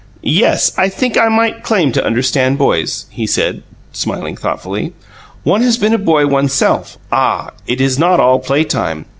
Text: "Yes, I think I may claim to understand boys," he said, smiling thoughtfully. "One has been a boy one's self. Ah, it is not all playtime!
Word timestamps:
"Yes, 0.23 0.71
I 0.79 0.89
think 0.89 1.15
I 1.15 1.29
may 1.29 1.51
claim 1.61 1.91
to 1.91 2.03
understand 2.03 2.57
boys," 2.57 3.05
he 3.11 3.27
said, 3.27 3.61
smiling 3.91 4.35
thoughtfully. 4.35 4.93
"One 5.43 5.61
has 5.61 5.77
been 5.77 5.93
a 5.93 5.99
boy 5.99 6.25
one's 6.25 6.53
self. 6.53 6.97
Ah, 7.11 7.51
it 7.67 7.79
is 7.79 7.99
not 7.99 8.19
all 8.19 8.39
playtime! 8.39 9.05